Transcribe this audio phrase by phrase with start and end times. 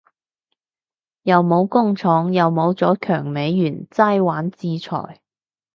[1.21, 5.21] 又冇工廠又冇咗強美元齋玩制裁